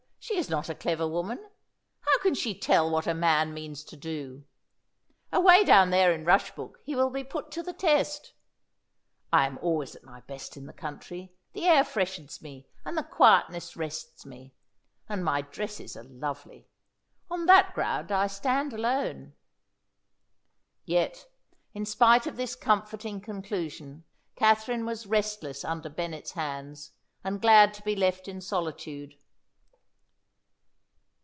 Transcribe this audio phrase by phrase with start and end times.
[0.23, 1.39] She is not a clever woman.
[2.01, 4.45] How can she tell what a man means to do?
[5.33, 8.33] Away down there in Rushbrook he will be put to the test.
[9.33, 13.03] I am always at my best in the country; the air freshens me, and the
[13.03, 14.53] quietness rests me.
[15.09, 16.69] And my dresses are lovely
[17.29, 19.33] on that ground I stand alone."
[20.85, 21.25] Yet,
[21.73, 24.03] in spite of this comforting conclusion,
[24.35, 26.91] Katherine was restless under Bennet's hands,
[27.23, 29.15] and glad to be left in solitude.